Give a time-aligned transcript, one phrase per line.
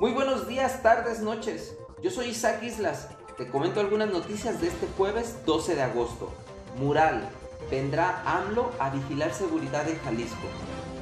[0.00, 1.76] Muy buenos días, tardes, noches.
[2.02, 3.08] Yo soy Isaac Islas.
[3.38, 6.32] Te comento algunas noticias de este jueves 12 de agosto.
[6.76, 7.28] Mural.
[7.70, 10.48] Vendrá AMLO a vigilar seguridad en Jalisco.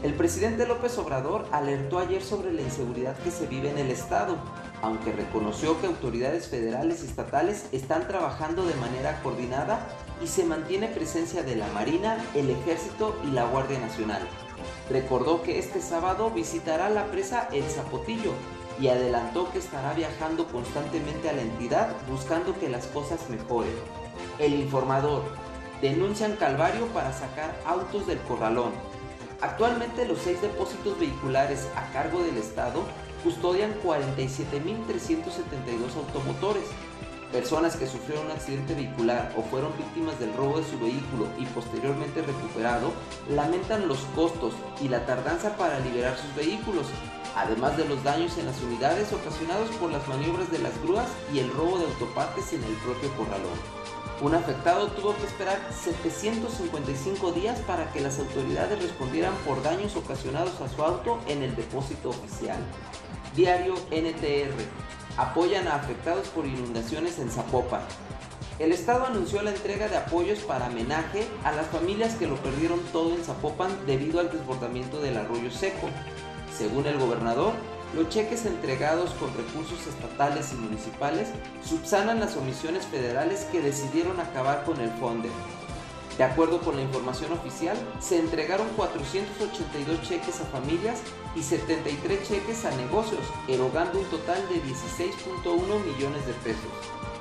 [0.02, 4.36] El presidente López Obrador alertó ayer sobre la inseguridad que se vive en el estado,
[4.82, 9.88] aunque reconoció que autoridades federales y estatales están trabajando de manera coordinada
[10.22, 14.22] y se mantiene presencia de la Marina, el Ejército y la Guardia Nacional.
[14.90, 18.32] Recordó que este sábado visitará la presa El Zapotillo
[18.82, 23.76] y adelantó que estará viajando constantemente a la entidad buscando que las cosas mejoren.
[24.40, 25.22] El informador.
[25.80, 28.72] Denuncian Calvario para sacar autos del corralón.
[29.40, 32.82] Actualmente los seis depósitos vehiculares a cargo del Estado
[33.22, 36.64] custodian 47.372 automotores.
[37.30, 41.46] Personas que sufrieron un accidente vehicular o fueron víctimas del robo de su vehículo y
[41.46, 42.92] posteriormente recuperado
[43.30, 46.88] lamentan los costos y la tardanza para liberar sus vehículos,
[47.36, 51.38] además de los daños en las unidades ocasionados por las maniobras de las grúas y
[51.38, 53.82] el robo de autopartes en el propio corralón.
[54.22, 60.60] Un afectado tuvo que esperar 755 días para que las autoridades respondieran por daños ocasionados
[60.60, 62.58] a su auto en el depósito oficial.
[63.34, 64.54] Diario NTR.
[65.16, 67.82] Apoyan a afectados por inundaciones en Zapopan.
[68.58, 72.78] El Estado anunció la entrega de apoyos para homenaje a las familias que lo perdieron
[72.92, 75.88] todo en Zapopan debido al desbordamiento del arroyo seco.
[76.56, 77.52] Según el gobernador,
[77.94, 81.28] los cheques entregados con recursos estatales y municipales
[81.64, 85.28] subsanan las omisiones federales que decidieron acabar con el fondo.
[86.16, 91.00] De acuerdo con la información oficial, se entregaron 482 cheques a familias
[91.34, 97.11] y 73 cheques a negocios, erogando un total de 16.1 millones de pesos.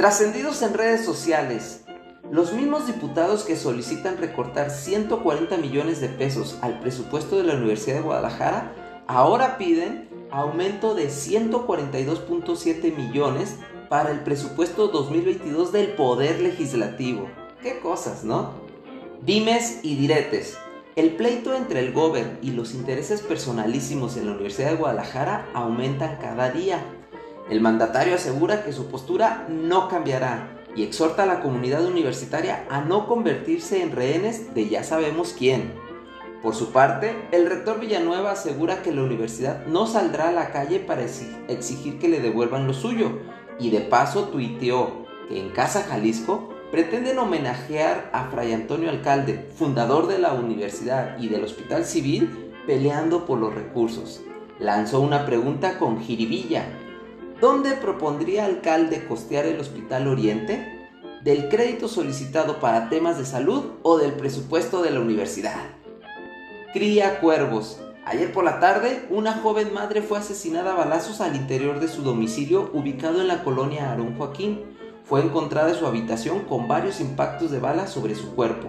[0.00, 1.82] Trascendidos en redes sociales,
[2.32, 7.96] los mismos diputados que solicitan recortar 140 millones de pesos al presupuesto de la Universidad
[7.96, 13.56] de Guadalajara ahora piden aumento de 142.7 millones
[13.90, 17.28] para el presupuesto 2022 del Poder Legislativo.
[17.62, 18.54] Qué cosas, ¿no?
[19.20, 20.56] Dimes y diretes.
[20.96, 26.16] El pleito entre el Gober y los intereses personalísimos en la Universidad de Guadalajara aumentan
[26.22, 26.82] cada día.
[27.50, 32.80] El mandatario asegura que su postura no cambiará y exhorta a la comunidad universitaria a
[32.80, 35.72] no convertirse en rehenes de ya sabemos quién.
[36.44, 40.78] Por su parte, el rector Villanueva asegura que la universidad no saldrá a la calle
[40.78, 43.18] para exigir que le devuelvan lo suyo
[43.58, 50.06] y de paso tuiteó que en Casa Jalisco pretenden homenajear a Fray Antonio Alcalde, fundador
[50.06, 54.22] de la universidad y del Hospital Civil, peleando por los recursos.
[54.60, 56.64] Lanzó una pregunta con jiribilla
[57.40, 60.90] ¿Dónde propondría alcalde costear el Hospital Oriente?
[61.24, 65.56] ¿Del crédito solicitado para temas de salud o del presupuesto de la universidad?
[66.74, 67.80] Cría cuervos.
[68.04, 72.02] Ayer por la tarde, una joven madre fue asesinada a balazos al interior de su
[72.02, 74.60] domicilio ubicado en la colonia Aarón Joaquín.
[75.04, 78.68] Fue encontrada en su habitación con varios impactos de bala sobre su cuerpo.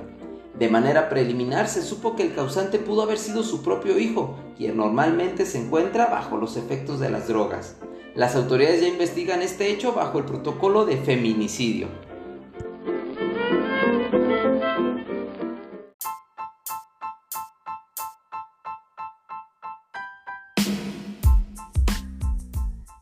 [0.57, 4.77] De manera preliminar se supo que el causante pudo haber sido su propio hijo, quien
[4.77, 7.75] normalmente se encuentra bajo los efectos de las drogas.
[8.13, 11.87] Las autoridades ya investigan este hecho bajo el protocolo de feminicidio.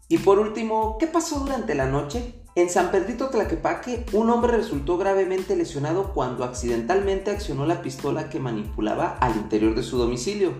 [0.08, 2.44] Y por último, ¿qué pasó durante la noche?
[2.54, 8.40] En San Pedrito Tlaquepaque, un hombre resultó gravemente lesionado cuando accidentalmente accionó la pistola que
[8.40, 10.54] manipulaba al interior de su domicilio.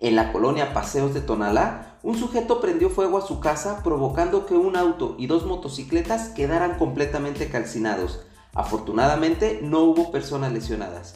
[0.00, 4.54] En la colonia Paseos de Tonalá, un sujeto prendió fuego a su casa provocando que
[4.54, 8.20] un auto y dos motocicletas quedaran completamente calcinados.
[8.54, 11.14] Afortunadamente no hubo personas lesionadas.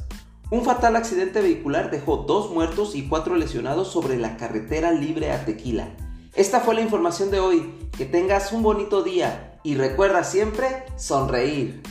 [0.50, 5.44] Un fatal accidente vehicular dejó dos muertos y cuatro lesionados sobre la carretera libre a
[5.44, 5.88] Tequila.
[6.34, 7.74] Esta fue la información de hoy.
[7.96, 11.82] Que tengas un bonito día y recuerda siempre sonreír.